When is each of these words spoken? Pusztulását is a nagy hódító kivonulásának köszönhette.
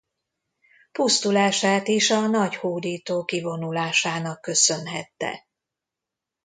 Pusztulását 0.91 1.87
is 1.87 2.09
a 2.11 2.27
nagy 2.27 2.55
hódító 2.55 3.25
kivonulásának 3.25 4.41
köszönhette. 4.41 5.45